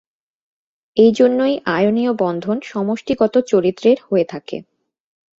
এই 0.97 1.11
জন্যই 1.11 1.55
আয়নীয় 1.69 2.13
বন্ধন 2.13 2.57
সমষ্টিগত 2.63 3.33
চরিত্রের 3.47 3.97
হয়ে 4.07 4.25
থাকে। 4.25 4.57